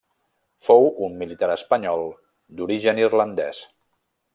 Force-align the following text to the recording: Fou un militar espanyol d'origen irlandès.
Fou 0.69 0.87
un 1.09 1.19
militar 1.19 1.51
espanyol 1.57 2.09
d'origen 2.61 3.07
irlandès. 3.07 3.67